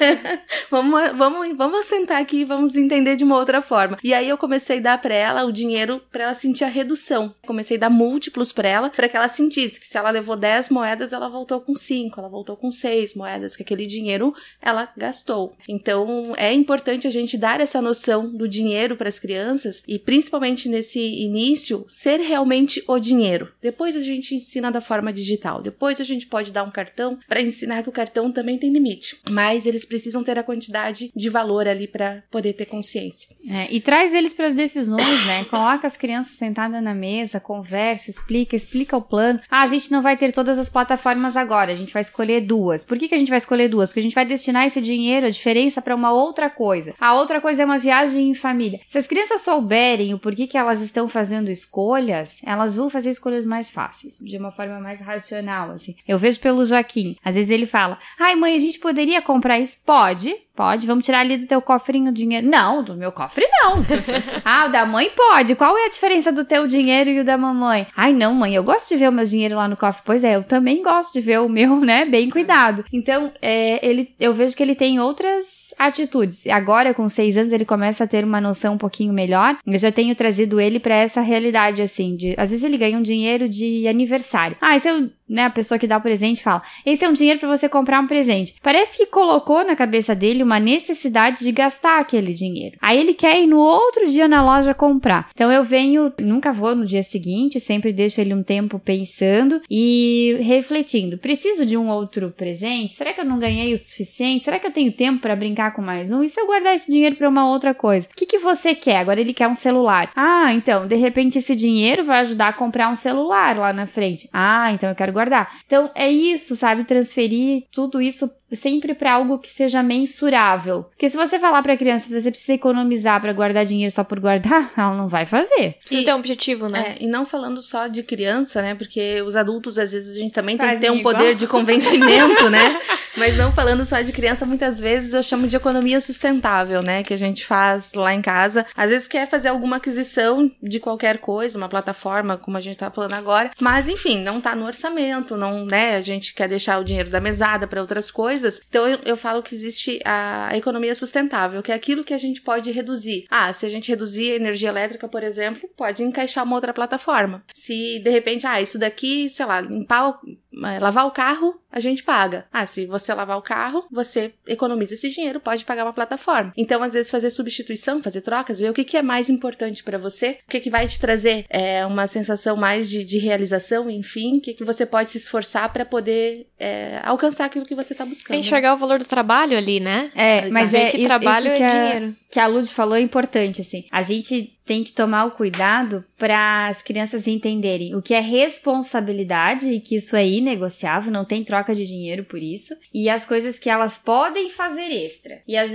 vamos, 0.70 1.12
vamos, 1.16 1.58
vamos 1.58 1.86
sentar 1.86 2.22
aqui 2.22 2.38
e 2.38 2.46
vamos 2.46 2.76
entender 2.76 3.16
de 3.16 3.24
uma 3.24 3.38
outra 3.38 3.62
forma. 3.62 3.98
E 4.04 4.14
aí 4.14 4.28
eu 4.28 4.38
comecei 4.38 4.80
a 4.80 4.82
dar 4.82 5.02
para 5.02 5.14
ela 5.14 5.44
o 5.44 5.52
dinheiro 5.52 6.02
para 6.12 6.24
ela 6.24 6.34
sentir 6.34 6.64
a 6.64 6.68
redução. 6.68 7.34
Comecei 7.46 7.78
a 7.78 7.82
dar 7.82 7.90
múltiplos 7.90 8.52
para 8.52 8.68
ela, 8.68 8.90
para 8.90 9.08
que 9.08 9.18
ela 9.18 9.28
sentisse 9.28 9.80
que 9.80 9.88
se 9.88 9.98
ela 9.98 10.10
levou 10.10 10.36
10 10.36 10.70
moedas, 10.70 11.14
ela 11.14 11.30
voltou 11.30 11.62
com 11.62 11.76
5, 11.76 12.20
ela 12.20 12.30
voltou 12.30 12.56
com 12.56 12.72
6 12.72 13.16
moedas, 13.16 13.56
que 13.56 13.64
aquele 13.64 13.86
dinheiro 13.86 14.34
ela 14.62 14.90
gastou. 14.98 15.56
Então 15.68 16.34
é 16.38 16.54
importante 16.54 17.08
a 17.08 17.12
gente 17.12 17.38
dar 17.38 17.60
essa 17.60 17.82
noção 17.82 18.30
do 18.30 18.48
dinheiro 18.48 18.96
para 18.96 19.10
as 19.10 19.20
crianças 19.20 19.84
e 19.88 19.98
principalmente 20.00 20.70
nesse 20.70 21.00
início 21.00 21.71
difícil 21.72 21.86
ser 21.88 22.20
realmente 22.20 22.84
o 22.88 23.00
dinheiro. 23.00 23.52
Depois 23.62 23.96
a 23.96 24.02
gente 24.02 24.36
ensina 24.36 24.72
da 24.72 24.82
forma 24.82 25.14
digital. 25.14 25.62
Depois 25.62 26.02
a 26.02 26.04
gente 26.04 26.28
pode 26.28 26.52
dar 26.52 26.64
um 26.64 26.72
cartão 26.72 27.18
para 27.28 27.42
ensinar 27.42 27.84
que 27.84 27.90
o 27.90 27.92
cartão 27.92 28.32
também 28.32 28.58
tem 28.58 28.72
limite. 28.72 29.18
Mas 29.30 29.66
eles 29.66 29.86
precisam 29.86 30.24
ter 30.24 30.38
a 30.38 30.44
quantidade 30.44 31.12
de 31.16 31.30
valor 31.30 31.68
ali 31.68 31.88
para 31.88 32.24
poder 32.30 32.54
ter 32.54 32.66
consciência. 32.66 33.30
É, 33.50 33.68
e 33.72 33.80
traz 33.80 34.14
eles 34.14 34.34
para 34.34 34.48
as 34.48 34.54
decisões, 34.54 35.26
né? 35.26 35.46
Coloca 35.46 35.88
as 35.88 35.98
crianças 35.98 36.36
sentadas 36.36 36.84
na 36.84 36.94
mesa, 36.94 37.40
conversa, 37.40 38.10
explica, 38.10 38.56
explica 38.56 38.98
o 38.98 39.02
plano. 39.02 39.40
Ah, 39.50 39.64
a 39.64 39.68
gente 39.68 39.92
não 39.92 40.02
vai 40.02 40.18
ter 40.18 40.32
todas 40.32 40.58
as 40.60 40.70
plataformas 40.70 41.38
agora, 41.38 41.72
a 41.72 41.76
gente 41.76 41.94
vai 41.94 42.02
escolher 42.02 42.42
duas. 42.42 42.84
Por 42.84 42.98
que, 42.98 43.08
que 43.08 43.16
a 43.16 43.18
gente 43.18 43.30
vai 43.30 43.38
escolher 43.38 43.70
duas? 43.70 43.90
Porque 43.90 44.00
a 44.00 44.04
gente 44.04 44.16
vai 44.16 44.26
destinar 44.26 44.66
esse 44.66 44.82
dinheiro, 44.82 45.26
a 45.26 45.30
diferença, 45.30 45.82
para 45.82 45.96
uma 45.96 46.12
outra 46.12 46.50
coisa. 46.50 46.94
A 47.00 47.14
outra 47.14 47.40
coisa 47.40 47.62
é 47.62 47.66
uma 47.66 47.78
viagem 47.78 48.30
em 48.30 48.36
família. 48.36 48.80
Se 48.88 48.98
as 48.98 49.08
crianças 49.08 49.42
souberem 49.42 50.14
o 50.14 50.20
porquê 50.20 50.48
que 50.48 50.58
elas 50.58 50.82
estão 50.82 51.08
fazendo 51.08 51.52
isso 51.52 51.61
escolhas, 51.62 52.40
elas 52.46 52.76
vão 52.76 52.90
fazer 52.90 53.10
escolhas 53.10 53.46
mais 53.46 53.70
fáceis, 53.70 54.20
de 54.20 54.38
uma 54.38 54.52
forma 54.52 54.80
mais 54.80 55.02
racional, 55.02 55.72
assim. 55.72 55.96
Eu 56.08 56.20
vejo 56.20 56.40
pelo 56.40 56.66
Joaquim, 56.66 57.16
às 57.24 57.36
vezes 57.36 57.52
ele 57.52 57.66
fala: 57.66 57.98
"Ai, 58.20 58.36
mãe, 58.36 58.56
a 58.56 58.60
gente 58.60 58.80
poderia 58.80 59.22
comprar 59.22 59.60
isso?" 59.60 59.78
Pode, 59.86 60.36
Pode, 60.56 60.86
vamos 60.86 61.06
tirar 61.06 61.22
ali 61.22 61.38
do 61.38 61.48
teu 61.48 61.62
cofrinho 61.62 62.12
o 62.12 62.14
dinheiro. 62.14 62.46
Não, 62.46 62.84
do 62.84 62.94
meu 62.94 63.12
cofre 63.12 63.48
não. 63.50 63.78
ah, 64.44 64.66
o 64.68 64.70
da 64.70 64.86
mãe 64.86 65.10
pode. 65.10 65.56
Qual 65.56 65.78
é 65.78 65.86
a 65.86 65.90
diferença 65.90 66.32
do 66.32 66.44
teu 66.44 66.68
dinheiro 66.68 67.10
e 67.10 67.20
o 67.22 67.24
da 67.24 67.38
mamãe? 67.38 67.88
Ai, 67.96 68.12
não, 68.12 68.34
mãe, 68.34 68.54
eu 68.54 68.64
gosto 68.64 68.90
de 68.90 68.98
ver 68.98 69.10
o 69.10 69.12
meu 69.14 69.26
dinheiro 69.26 69.56
lá 69.56 69.68
no 69.68 69.78
cofre. 69.78 70.04
Pois 70.06 70.24
é, 70.24 70.36
eu 70.36 70.44
também 70.44 70.84
gosto 70.84 71.14
de 71.14 71.22
ver 71.22 71.40
o 71.40 71.48
meu, 71.48 71.78
né, 71.80 72.06
bem 72.06 72.30
cuidado. 72.30 72.84
Então, 72.92 73.32
é, 73.42 73.84
ele, 73.84 74.14
eu 74.20 74.34
vejo 74.34 74.56
que 74.56 74.62
ele 74.62 74.76
tem 74.76 75.00
outras 75.00 75.74
atitudes. 75.80 76.46
Agora, 76.48 76.94
com 76.94 77.08
seis 77.08 77.38
anos, 77.38 77.54
ele 77.54 77.66
começa 77.66 78.04
a 78.04 78.08
ter 78.08 78.24
uma 78.26 78.42
noção 78.42 78.74
um 78.74 78.78
pouquinho 78.78 79.14
melhor. 79.14 79.58
Eu 79.66 79.80
já 79.80 79.92
tenho 79.92 80.14
trazido 80.16 80.60
ele 80.60 80.80
para 80.80 80.96
essa 80.96 81.22
realidade, 81.22 81.41
assim, 81.82 82.16
de 82.16 82.36
às 82.38 82.52
vezes 82.52 82.64
ele 82.64 82.78
ganha 82.78 82.98
um 82.98 83.02
dinheiro 83.02 83.50
de 83.50 83.88
aniversário. 83.88 84.58
Ah, 84.62 84.76
esse 84.76 84.88
é 84.88 84.98
o 84.98 85.10
né, 85.32 85.46
a 85.46 85.50
pessoa 85.50 85.80
que 85.80 85.88
dá 85.88 85.98
o 85.98 86.02
presente 86.02 86.44
fala: 86.44 86.62
"Esse 86.86 87.06
é 87.06 87.10
um 87.10 87.14
dinheiro 87.14 87.40
para 87.40 87.50
você 87.50 87.68
comprar 87.70 88.00
um 88.00 88.08
presente". 88.08 88.56
Parece 88.62 88.98
que 88.98 89.06
colocou 89.06 89.64
na 89.64 89.76
cabeça 89.76 90.14
dele 90.14 90.44
uma 90.44 90.60
necessidade 90.60 91.44
de 91.44 91.52
gastar 91.52 92.00
aquele 92.00 92.34
dinheiro. 92.34 92.78
Aí 92.82 93.00
ele 93.00 93.14
quer 93.14 93.40
ir 93.40 93.48
no 93.48 93.60
outro 93.60 94.08
dia 94.08 94.28
na 94.28 94.44
loja 94.44 94.74
comprar. 94.74 95.30
Então 95.34 95.52
eu 95.52 95.64
venho, 95.64 96.12
nunca 96.20 96.52
vou 96.52 96.76
no 96.76 96.86
dia 96.86 97.04
seguinte, 97.04 97.60
sempre 97.60 97.94
deixo 97.94 98.20
ele 98.20 98.34
um 98.34 98.44
tempo 98.44 98.78
pensando 98.80 99.62
e 99.70 100.38
refletindo. 100.42 101.18
Preciso 101.18 101.66
de 101.66 101.78
um 101.78 101.90
outro 101.90 102.32
presente? 102.36 102.94
Será 102.94 103.14
que 103.14 103.22
eu 103.22 103.26
não 103.26 103.40
ganhei 103.40 103.74
o 103.74 103.78
suficiente? 103.78 104.44
Será 104.44 104.60
que 104.60 104.68
eu 104.68 104.72
tenho 104.72 104.92
tempo 104.92 105.22
para 105.22 105.36
brincar 105.36 105.74
com 105.74 105.82
mais 105.82 106.12
um? 106.12 106.24
E 106.24 106.30
se 106.30 106.40
eu 106.40 106.46
guardar 106.46 106.76
esse 106.76 106.92
dinheiro 106.92 107.16
para 107.16 107.30
uma 107.30 107.48
outra 107.48 107.74
coisa? 107.74 108.08
O 108.08 108.16
que, 108.16 108.26
que 108.26 108.38
você 108.38 108.76
quer? 108.76 108.98
Agora 108.98 109.20
ele 109.20 109.34
quer 109.34 109.48
um 109.48 109.56
celular. 109.56 110.12
Ah, 110.16 110.54
então, 110.54 110.88
de 110.88 110.96
repente 110.96 111.38
esse 111.38 111.56
dinheiro 111.56 112.04
vai 112.04 112.20
ajudar 112.20 112.50
a 112.50 112.54
comprar 112.54 112.90
um 112.90 112.96
celular 112.96 113.58
lá 113.58 113.72
na 113.72 113.86
frente. 113.86 114.30
Ah, 114.34 114.72
então 114.72 114.90
eu 114.90 114.96
quero 114.96 115.12
guardar. 115.12 115.21
Então 115.66 115.92
é 115.96 116.10
isso, 116.10 116.56
sabe? 116.56 116.84
Transferir 116.84 117.66
tudo 117.72 118.02
isso 118.02 118.30
sempre 118.54 118.94
para 118.94 119.14
algo 119.14 119.38
que 119.40 119.50
seja 119.50 119.82
mensurável. 119.84 120.84
Porque 120.84 121.10
se 121.10 121.18
você 121.18 121.40
falar 121.40 121.62
para 121.64 121.74
a 121.74 121.78
criança 121.78 122.08
que 122.08 122.20
você 122.20 122.30
precisa 122.32 122.54
economizar 122.54 123.20
para 123.22 123.34
guardar 123.34 123.66
dinheiro 123.66 123.94
só 123.94 124.04
por 124.04 124.20
guardar, 124.20 124.72
ela 124.78 124.94
não 124.96 125.08
vai 125.08 125.26
fazer. 125.26 125.76
Precisa 125.80 126.02
E- 126.02 126.06
ter 126.06 126.14
um 126.14 126.18
objetivo, 126.18 126.68
né? 126.68 126.96
É, 127.00 127.04
e 127.04 127.08
não 127.08 127.26
falando 127.26 127.62
só 127.62 127.88
de 127.88 128.04
criança, 128.04 128.62
né? 128.62 128.76
Porque 128.76 129.22
os 129.22 129.36
adultos, 129.36 129.78
às 129.78 129.92
vezes, 129.92 130.16
a 130.16 130.20
gente 130.20 130.34
também 130.34 130.58
tem 130.58 130.68
que 130.68 130.76
Fazem 130.76 130.90
ter 130.90 130.96
um 130.96 131.00
igual. 131.00 131.16
poder 131.16 131.36
de 131.36 131.48
convencimento, 131.48 132.50
né? 132.50 132.80
Mas 133.18 133.36
não 133.36 133.52
falando 133.52 133.84
só 133.84 134.00
de 134.02 134.14
criança, 134.14 134.46
muitas 134.46 134.80
vezes 134.80 135.14
eu 135.14 135.22
chamo 135.22 135.46
de 135.46 135.56
economia 135.56 136.00
sustentável, 136.00 136.82
né? 136.82 137.04
Que 137.04 137.14
a 137.14 137.18
gente 137.18 137.46
faz 137.46 137.94
lá 137.94 138.14
em 138.14 138.22
casa. 138.22 138.66
Às 138.76 138.90
vezes 138.90 139.08
quer 139.08 139.28
fazer 139.30 139.50
alguma 139.50 139.78
aquisição 139.78 140.50
de 140.64 140.80
qualquer 140.80 141.18
coisa, 141.18 141.58
uma 141.58 141.68
plataforma, 141.68 142.38
como 142.38 142.56
a 142.58 142.62
gente 142.62 142.78
tá 142.78 142.90
falando 142.90 143.14
agora. 143.14 143.52
Mas, 143.60 143.90
enfim, 143.90 144.22
não 144.24 144.40
tá 144.40 144.56
no 144.56 144.66
orçamento, 144.66 145.36
não, 145.36 145.66
né? 145.66 145.96
A 145.98 146.02
gente 146.02 146.34
quer 146.34 146.48
deixar 146.48 146.80
o 146.80 146.84
dinheiro 146.86 147.10
da 147.10 147.20
mesada 147.20 147.68
para 147.68 147.82
outras 147.82 148.10
coisas. 148.10 148.41
Então 148.70 148.88
eu, 148.88 149.00
eu 149.06 149.18
falo 149.18 149.44
que 149.44 149.54
existe 149.54 150.00
a, 150.06 150.56
economia 150.56 150.96
sustentável, 150.96 151.62
que 151.62 151.72
é 151.72 151.76
aquilo 151.76 152.04
que 152.04 152.14
a 152.14 152.18
gente 152.18 152.42
pode 152.42 152.72
reduzir. 152.72 153.26
Ah, 153.30 153.52
se 153.54 153.66
a 153.66 153.70
gente 153.70 153.90
reduzir 153.90 154.32
a 154.32 154.36
energia 154.36 154.70
elétrica, 154.70 155.08
por 155.08 155.24
exemplo, 155.24 155.70
pode 155.76 156.04
encaixar 156.04 156.44
uma 156.44 156.56
outra 156.56 156.74
plataforma. 156.74 157.44
Se 157.54 158.00
de 158.00 158.10
repente, 158.10 158.46
ah, 158.46 158.62
isso 158.62 158.78
daqui, 158.78 159.30
sei 159.30 159.46
lá, 159.46 159.62
limpar, 159.62 160.20
lavar 160.54 161.06
o 161.06 161.12
carro, 161.12 161.60
a 161.72 161.80
gente 161.80 162.04
paga. 162.04 162.46
Ah, 162.52 162.66
se 162.66 162.86
você 162.86 163.14
lavar 163.14 163.38
o 163.38 163.42
carro, 163.42 163.86
você 163.90 164.34
economiza 164.48 164.94
esse 164.94 165.10
dinheiro, 165.10 165.40
pode 165.40 165.64
pagar 165.64 165.86
uma 165.86 165.94
plataforma. 165.94 166.52
Então, 166.58 166.84
às 166.84 166.94
vezes, 166.94 167.10
fazer 167.10 167.30
substituição, 167.30 168.04
fazer 168.04 168.22
trocas, 168.22 168.60
ver 168.60 168.70
o 168.70 168.74
que, 168.74 168.84
que 168.84 168.98
é 168.98 169.02
mais 169.02 169.30
importante 169.30 169.84
para 169.84 169.98
você, 169.98 170.40
o 170.48 170.52
que, 170.52 170.60
que 170.60 170.70
vai 170.70 170.88
te 170.88 171.00
trazer 171.00 171.46
é, 171.50 171.86
uma 171.86 172.08
sensação 172.08 172.58
mais 172.58 172.90
de, 172.90 173.06
de 173.06 173.18
realização, 173.18 173.90
enfim, 173.90 174.38
o 174.38 174.42
que, 174.42 174.54
que 174.54 174.64
você 174.64 174.86
pode 174.86 175.10
se 175.10 175.18
esforçar 175.18 175.72
para 175.72 175.86
poder 175.86 176.48
é, 176.60 177.00
alcançar 177.04 177.46
aquilo 177.46 177.66
que 177.66 177.76
você 177.76 177.96
tá 177.96 178.06
buscando. 178.06 178.36
É 178.36 178.40
enxergar 178.40 178.74
o 178.74 178.78
valor 178.78 179.00
do 179.00 179.06
trabalho 179.06 179.58
ali, 179.58 179.80
né? 179.80 180.12
É, 180.14 180.50
mas 180.50 180.72
Ver 180.72 180.78
é 180.78 180.92
que 180.92 180.98
isso, 180.98 181.08
trabalho 181.08 181.48
isso 181.48 181.58
que 181.58 181.64
é 181.64 181.68
a, 181.68 181.84
dinheiro. 181.84 182.16
que 182.30 182.40
a 182.40 182.48
Lud 182.48 182.68
falou 182.72 182.96
é 182.96 183.02
importante, 183.02 183.62
assim. 183.62 183.86
A 183.92 184.02
gente 184.02 184.58
tem 184.72 184.86
que 184.86 184.94
tomar 184.94 185.26
o 185.26 185.32
cuidado 185.32 186.02
para 186.18 186.70
as 186.70 186.82
crianças 186.82 187.28
entenderem 187.28 187.94
o 187.94 188.02
que 188.02 188.14
é 188.14 188.22
responsabilidade 188.22 189.70
e 189.70 189.82
que 189.82 189.98
isso 189.98 190.16
é 190.16 190.26
inegociável, 190.26 191.12
não 191.12 191.26
tem 191.26 191.44
troca 191.44 191.76
de 191.76 191.86
dinheiro 191.86 192.24
por 192.24 192.42
isso, 192.42 192.74
e 192.94 193.10
as 193.10 193.26
coisas 193.26 193.60
que 193.60 193.70
elas 193.70 193.98
podem 193.98 194.50
fazer 194.50 194.86
extra. 194.86 195.42
E 195.46 195.58
às, 195.58 195.70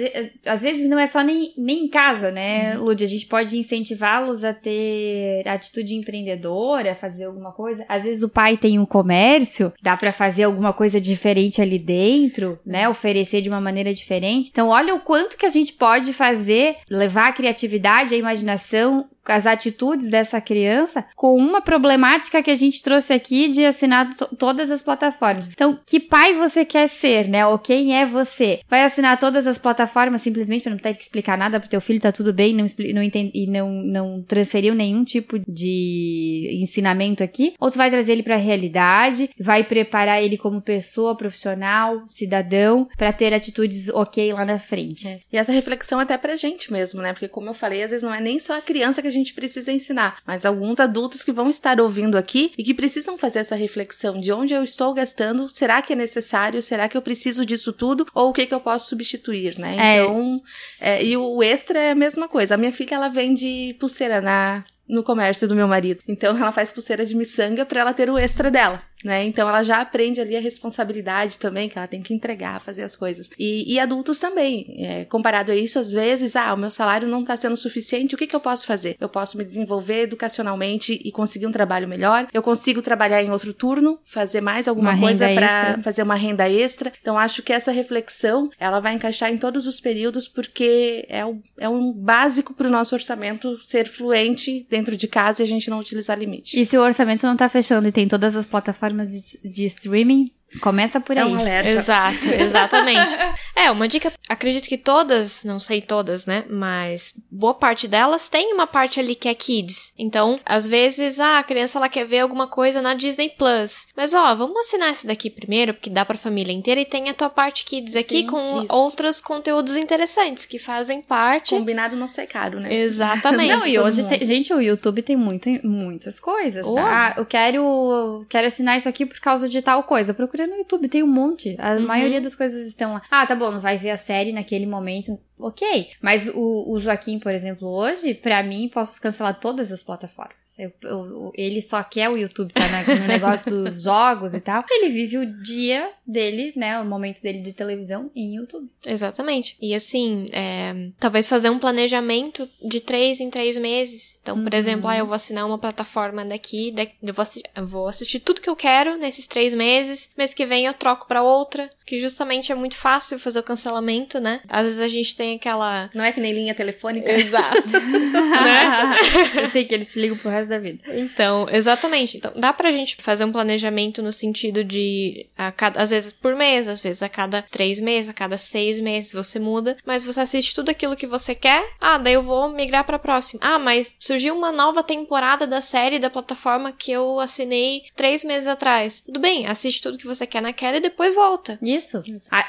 às 0.46 0.62
vezes 0.62 0.88
não 0.88 0.98
é 0.98 1.06
só 1.06 1.20
nem, 1.20 1.52
nem 1.58 1.84
em 1.84 1.88
casa, 1.88 2.30
né, 2.30 2.74
Lud? 2.78 3.04
A 3.04 3.06
gente 3.06 3.26
pode 3.26 3.58
incentivá-los 3.58 4.44
a 4.44 4.54
ter 4.54 5.46
atitude 5.46 5.94
empreendedora, 5.94 6.94
fazer 6.94 7.24
alguma 7.24 7.52
coisa. 7.52 7.84
Às 7.90 8.04
vezes 8.04 8.22
o 8.22 8.30
pai 8.30 8.56
tem 8.56 8.78
um 8.78 8.86
comércio, 8.86 9.74
dá 9.82 9.94
para 9.94 10.10
fazer 10.10 10.44
alguma 10.44 10.72
coisa 10.72 10.98
diferente 10.98 11.60
ali 11.60 11.78
dentro, 11.78 12.58
né? 12.64 12.88
Oferecer 12.88 13.42
de 13.42 13.50
uma 13.50 13.60
maneira 13.60 13.92
diferente. 13.92 14.48
Então, 14.50 14.68
olha 14.68 14.94
o 14.94 15.00
quanto 15.00 15.36
que 15.36 15.44
a 15.44 15.50
gente 15.50 15.74
pode 15.74 16.14
fazer, 16.14 16.76
levar 16.88 17.28
a 17.28 17.32
criatividade, 17.32 18.14
a 18.14 18.18
imaginação, 18.18 18.85
Então, 18.86 19.10
as 19.32 19.46
atitudes 19.46 20.08
dessa 20.08 20.40
criança 20.40 21.04
com 21.14 21.36
uma 21.36 21.60
problemática 21.60 22.42
que 22.42 22.50
a 22.50 22.54
gente 22.54 22.82
trouxe 22.82 23.12
aqui 23.12 23.48
de 23.48 23.64
assinar 23.64 24.14
to- 24.14 24.34
todas 24.36 24.70
as 24.70 24.82
plataformas. 24.82 25.48
Então, 25.48 25.78
que 25.86 25.98
pai 26.00 26.34
você 26.34 26.64
quer 26.64 26.88
ser, 26.88 27.28
né? 27.28 27.46
Ou 27.46 27.58
quem 27.58 27.96
é 27.96 28.04
você? 28.06 28.60
Vai 28.68 28.82
assinar 28.82 29.18
todas 29.18 29.46
as 29.46 29.58
plataformas 29.58 30.20
simplesmente 30.20 30.62
para 30.62 30.72
não 30.72 30.78
ter 30.78 30.94
que 30.94 31.02
explicar 31.02 31.36
nada 31.38 31.58
pro 31.60 31.68
teu 31.68 31.80
filho, 31.80 32.00
tá 32.00 32.12
tudo 32.12 32.32
bem, 32.32 32.54
não, 32.54 32.66
não 32.94 33.02
entende, 33.02 33.30
e 33.34 33.46
não, 33.46 33.70
não 33.70 34.22
transferiu 34.22 34.74
nenhum 34.74 35.04
tipo 35.04 35.38
de 35.46 36.58
ensinamento 36.62 37.22
aqui? 37.22 37.54
Ou 37.60 37.70
tu 37.70 37.78
vai 37.78 37.90
trazer 37.90 38.12
ele 38.12 38.22
pra 38.22 38.36
realidade, 38.36 39.30
vai 39.38 39.64
preparar 39.64 40.22
ele 40.22 40.36
como 40.36 40.60
pessoa 40.60 41.16
profissional, 41.16 42.02
cidadão, 42.06 42.88
para 42.96 43.12
ter 43.12 43.32
atitudes 43.34 43.88
ok 43.88 44.32
lá 44.32 44.44
na 44.44 44.58
frente? 44.58 45.22
E 45.32 45.36
essa 45.36 45.52
reflexão 45.52 45.98
até 45.98 46.16
pra 46.16 46.36
gente 46.36 46.72
mesmo, 46.72 47.00
né? 47.00 47.12
Porque, 47.12 47.28
como 47.28 47.48
eu 47.50 47.54
falei, 47.54 47.82
às 47.82 47.90
vezes 47.90 48.02
não 48.04 48.14
é 48.14 48.20
nem 48.20 48.38
só 48.38 48.56
a 48.58 48.62
criança 48.62 49.02
que 49.02 49.08
a 49.08 49.10
gente 49.16 49.34
precisa 49.34 49.72
ensinar, 49.72 50.18
mas 50.26 50.44
alguns 50.44 50.80
adultos 50.80 51.22
que 51.22 51.32
vão 51.32 51.50
estar 51.50 51.80
ouvindo 51.80 52.16
aqui 52.16 52.52
e 52.56 52.62
que 52.62 52.74
precisam 52.74 53.18
fazer 53.18 53.40
essa 53.40 53.56
reflexão 53.56 54.20
de 54.20 54.32
onde 54.32 54.54
eu 54.54 54.62
estou 54.62 54.92
gastando, 54.94 55.48
será 55.48 55.82
que 55.82 55.92
é 55.92 55.96
necessário? 55.96 56.62
Será 56.62 56.88
que 56.88 56.96
eu 56.96 57.02
preciso 57.02 57.44
disso 57.44 57.72
tudo? 57.72 58.06
Ou 58.14 58.30
o 58.30 58.32
que, 58.32 58.46
que 58.46 58.54
eu 58.54 58.60
posso 58.60 58.88
substituir, 58.88 59.58
né? 59.58 59.76
É. 59.78 60.02
Então, 60.02 60.42
é, 60.80 61.04
e 61.04 61.16
o 61.16 61.42
extra 61.42 61.78
é 61.78 61.90
a 61.90 61.94
mesma 61.94 62.28
coisa. 62.28 62.54
A 62.54 62.58
minha 62.58 62.72
filha, 62.72 62.94
ela 62.94 63.08
vende 63.08 63.74
pulseira 63.78 64.20
na. 64.20 64.64
No 64.88 65.02
comércio 65.02 65.48
do 65.48 65.56
meu 65.56 65.66
marido. 65.66 66.00
Então 66.06 66.38
ela 66.38 66.52
faz 66.52 66.70
pulseira 66.70 67.04
de 67.04 67.12
miçanga 67.16 67.66
pra 67.66 67.80
ela 67.80 67.92
ter 67.92 68.08
o 68.08 68.16
extra 68.16 68.52
dela, 68.52 68.80
né? 69.06 69.24
Então 69.24 69.48
ela 69.48 69.62
já 69.62 69.80
aprende 69.80 70.20
ali 70.20 70.36
a 70.36 70.40
responsabilidade 70.40 71.38
também, 71.38 71.68
que 71.68 71.78
ela 71.78 71.86
tem 71.86 72.02
que 72.02 72.12
entregar, 72.12 72.60
fazer 72.60 72.82
as 72.82 72.96
coisas. 72.96 73.30
E, 73.38 73.72
e 73.72 73.78
adultos 73.78 74.18
também. 74.18 74.66
É, 74.78 75.04
comparado 75.04 75.52
a 75.52 75.56
isso, 75.56 75.78
às 75.78 75.92
vezes, 75.92 76.34
ah, 76.34 76.52
o 76.52 76.56
meu 76.56 76.70
salário 76.70 77.06
não 77.06 77.24
tá 77.24 77.36
sendo 77.36 77.56
suficiente, 77.56 78.14
o 78.14 78.18
que, 78.18 78.26
que 78.26 78.34
eu 78.34 78.40
posso 78.40 78.66
fazer? 78.66 78.96
Eu 79.00 79.08
posso 79.08 79.38
me 79.38 79.44
desenvolver 79.44 80.02
educacionalmente 80.02 81.00
e 81.04 81.12
conseguir 81.12 81.46
um 81.46 81.52
trabalho 81.52 81.86
melhor. 81.86 82.26
Eu 82.34 82.42
consigo 82.42 82.82
trabalhar 82.82 83.22
em 83.22 83.30
outro 83.30 83.54
turno, 83.54 83.98
fazer 84.04 84.40
mais 84.40 84.66
alguma 84.66 84.90
Uma 84.90 85.00
coisa 85.00 85.28
para 85.32 85.80
fazer 85.82 86.02
uma 86.02 86.16
renda 86.16 86.50
extra. 86.50 86.92
Então 87.00 87.16
acho 87.16 87.42
que 87.42 87.52
essa 87.52 87.70
reflexão 87.70 88.50
ela 88.58 88.80
vai 88.80 88.94
encaixar 88.94 89.30
em 89.30 89.38
todos 89.38 89.66
os 89.68 89.80
períodos 89.80 90.26
porque 90.26 91.06
é, 91.08 91.24
o, 91.24 91.38
é 91.56 91.68
um 91.68 91.92
básico 91.92 92.52
para 92.52 92.66
o 92.66 92.70
nosso 92.70 92.94
orçamento 92.94 93.60
ser 93.60 93.86
fluente 93.86 94.66
dentro 94.68 94.96
de 94.96 95.06
casa 95.06 95.42
e 95.42 95.44
a 95.44 95.48
gente 95.48 95.70
não 95.70 95.78
utilizar 95.78 96.18
limite. 96.18 96.60
E 96.60 96.64
se 96.64 96.76
o 96.76 96.82
orçamento 96.82 97.24
não 97.24 97.36
tá 97.36 97.48
fechando 97.48 97.86
e 97.86 97.92
tem 97.92 98.08
todas 98.08 98.36
as 98.36 98.46
plataformas 98.46 98.95
de, 99.04 99.48
de 99.48 99.64
streaming, 99.64 100.30
começa 100.60 101.00
por 101.00 101.16
é 101.16 101.22
aí. 101.22 101.26
um 101.32 101.38
alerta. 101.38 101.70
Exato, 101.70 102.26
exatamente. 102.32 103.12
é, 103.54 103.70
uma 103.70 103.86
dica, 103.88 104.12
acredito 104.28 104.68
que 104.68 104.78
todas, 104.78 105.44
não 105.44 105.58
sei 105.58 105.80
todas, 105.80 106.26
né, 106.26 106.44
mas 106.48 107.12
boa 107.30 107.54
parte 107.54 107.86
delas 107.88 108.28
tem 108.28 108.52
uma 108.52 108.66
parte 108.66 108.98
ali 109.00 109.14
que 109.14 109.28
é 109.28 109.34
kids. 109.34 109.92
Então, 109.98 110.38
às 110.44 110.66
vezes, 110.66 111.20
ah, 111.20 111.38
a 111.38 111.42
criança 111.42 111.78
ela 111.78 111.88
quer 111.88 112.06
ver 112.06 112.20
alguma 112.20 112.46
coisa 112.46 112.80
na 112.82 112.94
Disney 112.94 113.30
Plus. 113.30 113.86
Mas 113.96 114.14
ó, 114.14 114.34
vamos 114.34 114.58
assinar 114.60 114.90
esse 114.90 115.06
daqui 115.06 115.28
primeiro, 115.30 115.74
porque 115.74 115.90
dá 115.90 116.04
pra 116.04 116.16
família 116.16 116.52
inteira 116.52 116.80
e 116.80 116.84
tem 116.84 117.08
a 117.10 117.14
tua 117.14 117.28
parte 117.30 117.64
kids 117.64 117.94
aqui 117.96 118.20
Sim, 118.22 118.26
com 118.26 118.62
isso. 118.62 118.72
outros 118.74 119.20
conteúdos 119.20 119.76
interessantes 119.76 120.46
que 120.46 120.58
fazem 120.58 121.02
parte. 121.02 121.50
Combinado 121.54 121.96
não 121.96 122.08
ser 122.08 122.26
caro, 122.26 122.60
né? 122.60 122.72
Exatamente. 122.74 123.48
Não, 123.54 123.66
e 123.66 123.78
hoje 123.78 124.04
tem, 124.04 124.24
gente, 124.24 124.52
o 124.52 124.60
YouTube 124.60 125.02
tem 125.02 125.16
muito, 125.16 125.48
muitas 125.66 126.18
coisas, 126.20 126.66
Oh. 126.66 126.74
tá? 126.74 126.86
Ah, 126.86 127.14
eu 127.18 127.26
quero, 127.26 128.24
quero 128.28 128.46
assinar 128.46 128.76
isso 128.76 128.88
aqui 128.88 129.04
por 129.06 129.20
causa 129.20 129.48
de 129.48 129.60
tal 129.62 129.82
coisa. 129.82 130.14
Procura 130.14 130.35
no 130.44 130.56
YouTube, 130.56 130.88
tem 130.88 131.04
um 131.04 131.06
monte. 131.06 131.54
A 131.60 131.74
Uhum. 131.74 131.86
maioria 131.86 132.20
das 132.20 132.34
coisas 132.34 132.66
estão 132.66 132.94
lá. 132.94 133.02
Ah, 133.08 133.24
tá 133.24 133.36
bom, 133.36 133.52
não 133.52 133.60
vai 133.60 133.76
ver 133.76 133.90
a 133.90 133.96
série 133.96 134.32
naquele 134.32 134.66
momento. 134.66 135.16
Ok. 135.38 135.90
Mas 136.00 136.28
o, 136.28 136.72
o 136.72 136.78
Joaquim, 136.80 137.18
por 137.18 137.32
exemplo, 137.32 137.68
hoje, 137.68 138.14
pra 138.14 138.42
mim, 138.42 138.68
posso 138.72 139.00
cancelar 139.00 139.38
todas 139.38 139.70
as 139.70 139.82
plataformas. 139.82 140.36
Eu- 140.58 140.72
eu- 140.82 141.32
ele 141.34 141.60
só 141.60 141.82
quer 141.82 142.08
o 142.08 142.16
YouTube, 142.16 142.52
tá 142.54 142.66
na- 142.68 142.94
no 142.94 143.06
negócio 143.06 143.50
dos 143.50 143.82
jogos 143.84 144.32
e 144.34 144.40
tal. 144.40 144.64
Ele 144.70 144.88
vive 144.88 145.18
o 145.18 145.42
dia 145.42 145.90
dele, 146.06 146.52
né? 146.56 146.80
O 146.80 146.84
momento 146.86 147.20
dele 147.20 147.40
de 147.40 147.52
televisão 147.52 148.10
em 148.16 148.36
YouTube. 148.36 148.68
Exatamente. 148.86 149.56
E 149.60 149.74
assim, 149.74 150.26
é, 150.32 150.90
talvez 150.98 151.28
fazer 151.28 151.50
um 151.50 151.58
planejamento 151.58 152.48
de 152.64 152.80
três 152.80 153.20
em 153.20 153.28
três 153.30 153.58
meses. 153.58 154.16
Então, 154.22 154.42
por 154.42 154.52
Uhum. 154.52 154.58
exemplo, 154.58 154.88
ah, 154.88 154.96
eu 154.96 155.06
vou 155.06 155.14
assinar 155.14 155.46
uma 155.46 155.58
plataforma 155.58 156.24
daqui, 156.24 156.70
da- 156.72 156.86
eu, 157.02 157.12
vou 157.14 157.22
assistir, 157.22 157.50
eu 157.54 157.66
vou 157.66 157.88
assistir 157.88 158.20
tudo 158.20 158.40
que 158.40 158.48
eu 158.48 158.56
quero 158.56 158.96
nesses 158.96 159.26
três 159.26 159.54
meses. 159.54 160.08
Mês 160.16 160.32
que 160.32 160.46
vem 160.46 160.64
eu 160.66 160.74
troco 160.74 161.06
pra 161.06 161.22
outra, 161.22 161.68
que 161.84 161.98
justamente 161.98 162.50
é 162.50 162.54
muito 162.54 162.76
fácil 162.76 163.18
fazer 163.18 163.40
o 163.40 163.42
cancelamento, 163.42 164.18
né? 164.18 164.40
Às 164.48 164.64
vezes 164.64 164.80
a 164.80 164.88
gente 164.88 165.14
tem 165.16 165.25
aquela. 165.34 165.90
Não 165.94 166.04
é 166.04 166.12
que 166.12 166.20
nem 166.20 166.32
linha 166.32 166.54
telefônica. 166.54 167.10
Exato. 167.10 167.62
eu 169.42 169.50
sei 169.50 169.64
que 169.64 169.74
eles 169.74 169.92
te 169.92 170.00
ligam 170.00 170.16
pro 170.16 170.30
resto 170.30 170.48
da 170.48 170.58
vida. 170.58 170.78
Então, 170.88 171.46
exatamente. 171.50 172.16
Então, 172.16 172.32
dá 172.36 172.52
pra 172.52 172.70
gente 172.70 172.96
fazer 173.00 173.24
um 173.24 173.32
planejamento 173.32 174.02
no 174.02 174.12
sentido 174.12 174.62
de, 174.62 175.26
a 175.36 175.50
cada, 175.50 175.82
às 175.82 175.90
vezes 175.90 176.12
por 176.12 176.34
mês, 176.34 176.68
às 176.68 176.80
vezes 176.80 177.02
a 177.02 177.08
cada 177.08 177.42
três 177.42 177.80
meses, 177.80 178.10
a 178.10 178.14
cada 178.14 178.38
seis 178.38 178.78
meses 178.80 179.12
você 179.12 179.38
muda, 179.38 179.76
mas 179.84 180.06
você 180.06 180.20
assiste 180.20 180.54
tudo 180.54 180.70
aquilo 180.70 180.96
que 180.96 181.06
você 181.06 181.34
quer. 181.34 181.64
Ah, 181.80 181.98
daí 181.98 182.14
eu 182.14 182.22
vou 182.22 182.48
migrar 182.48 182.84
pra 182.84 182.98
próxima. 182.98 183.40
Ah, 183.42 183.58
mas 183.58 183.94
surgiu 183.98 184.34
uma 184.34 184.52
nova 184.52 184.82
temporada 184.82 185.46
da 185.46 185.60
série 185.60 185.98
da 185.98 186.10
plataforma 186.10 186.72
que 186.72 186.92
eu 186.92 187.20
assinei 187.20 187.82
três 187.94 188.22
meses 188.22 188.48
atrás. 188.48 189.00
Tudo 189.00 189.20
bem, 189.20 189.46
assiste 189.46 189.80
tudo 189.80 189.98
que 189.98 190.06
você 190.06 190.26
quer 190.26 190.42
naquela 190.42 190.76
e 190.76 190.80
depois 190.80 191.14
volta. 191.14 191.58
Isso. 191.62 192.02
Ah, 192.30 192.46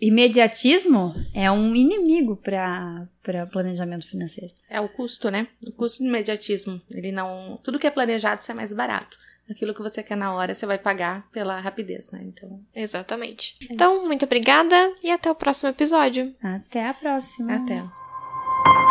imediatismo 0.00 1.14
é 1.34 1.50
um 1.50 1.74
inimigo 1.74 2.36
para 2.36 3.08
planejamento 3.50 4.06
financeiro. 4.06 4.52
É 4.68 4.80
o 4.80 4.88
custo, 4.88 5.30
né? 5.30 5.48
O 5.66 5.72
custo 5.72 6.02
do 6.02 6.08
imediatismo. 6.08 6.80
Ele 6.90 7.12
não. 7.12 7.58
Tudo 7.62 7.78
que 7.78 7.86
é 7.86 7.90
planejado 7.90 8.42
sai 8.42 8.54
mais 8.54 8.72
barato. 8.72 9.18
Aquilo 9.48 9.72
que 9.72 9.82
você 9.82 10.02
quer 10.02 10.16
na 10.16 10.34
hora, 10.34 10.54
você 10.54 10.66
vai 10.66 10.76
pagar 10.76 11.28
pela 11.30 11.60
rapidez, 11.60 12.10
né? 12.10 12.20
Então, 12.24 12.60
Exatamente. 12.74 13.54
Então, 13.70 14.04
muito 14.04 14.24
obrigada 14.24 14.92
e 15.04 15.10
até 15.10 15.30
o 15.30 15.36
próximo 15.36 15.68
episódio. 15.68 16.34
Até 16.42 16.88
a 16.88 16.94
próxima. 16.94 17.54
até. 17.54 17.80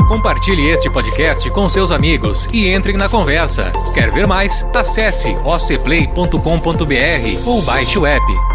Compartilhe 0.07 0.69
este 0.69 0.89
podcast 0.89 1.49
com 1.49 1.67
seus 1.67 1.91
amigos 1.91 2.47
e 2.53 2.69
entrem 2.69 2.95
na 2.95 3.09
conversa. 3.09 3.71
Quer 3.93 4.11
ver 4.13 4.27
mais? 4.27 4.63
Acesse 4.73 5.29
ocplay.com.br 5.43 6.29
ou 7.47 7.61
baixe 7.63 7.97
o 7.97 8.05
app. 8.05 8.54